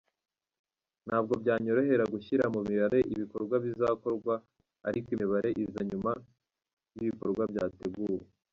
[1.07, 4.33] Ntabwo byanyorohera gushyira mu mibare ibikorwa bizakorwa
[4.87, 6.11] ariko imibare iza nyuma
[6.97, 8.19] y’ibikorwa byateguwe.